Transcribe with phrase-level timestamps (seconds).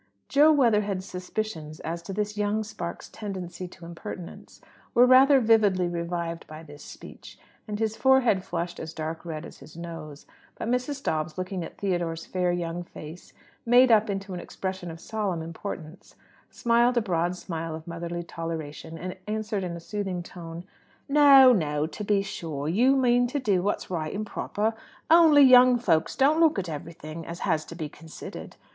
[0.29, 4.59] Jo Weatherhead's suspicions as to this young spark's tendency to impertinence
[4.95, 9.45] were rather vividly revived by this speech, and his forehead flushed as dark a red
[9.45, 10.25] as his nose.
[10.55, 11.03] But Mrs.
[11.03, 13.31] Dobbs, looking at Theodore's fair young face
[13.63, 16.15] made up into an expression of solemn importance,
[16.49, 20.63] smiled a broad smile of motherly toleration, and answered in a soothing tone
[21.07, 24.73] "No, no; to be sure, you mean to do what's right and proper;
[25.11, 28.55] only young folks don't look at everything as has to be considered.